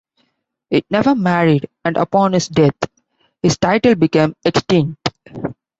He 0.71 0.83
never 0.89 1.13
married, 1.13 1.69
and 1.85 1.95
upon 1.95 2.33
his 2.33 2.47
death, 2.47 2.73
his 3.43 3.55
title 3.59 3.93
became 3.93 4.35
extinct. 4.43 4.97